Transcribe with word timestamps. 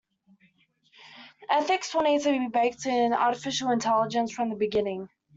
Ethics 1.51 1.93
will 1.93 2.01
need 2.01 2.23
to 2.23 2.29
be 2.31 2.47
baked 2.47 2.87
in 2.87 3.13
Artificial 3.13 3.69
Intelligence 3.69 4.31
from 4.31 4.49
the 4.49 4.55
beginning. 4.55 5.09